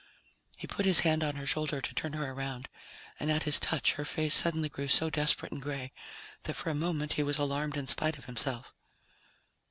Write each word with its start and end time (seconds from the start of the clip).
He 0.57 0.65
put 0.65 0.87
his 0.87 1.01
hand 1.01 1.23
on 1.23 1.35
her 1.35 1.45
shoulder 1.45 1.79
to 1.79 1.93
turn 1.93 2.13
her 2.13 2.31
around, 2.31 2.69
and 3.19 3.29
at 3.31 3.43
his 3.43 3.59
touch 3.59 3.93
her 3.93 4.03
face 4.03 4.33
suddenly 4.33 4.67
grew 4.67 4.87
so 4.87 5.11
desperate 5.11 5.51
and 5.51 5.61
gray 5.61 5.91
that 6.45 6.55
for 6.55 6.71
a 6.71 6.73
moment 6.73 7.13
he 7.13 7.21
was 7.21 7.37
alarmed 7.37 7.77
in 7.77 7.85
spite 7.85 8.17
of 8.17 8.25
himself. 8.25 8.73